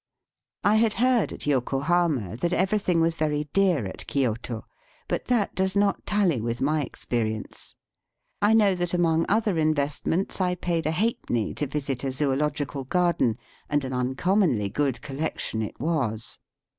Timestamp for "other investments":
9.29-10.41